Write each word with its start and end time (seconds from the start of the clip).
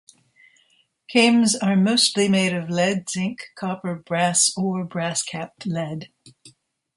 Cames 1.13 1.53
are 1.61 1.75
mostly 1.75 2.27
made 2.27 2.53
of 2.55 2.71
lead, 2.71 3.07
zinc, 3.07 3.49
copper, 3.55 3.93
brass 3.93 4.51
or 4.57 4.83
brass-capped 4.83 5.67
lead. 5.67 6.11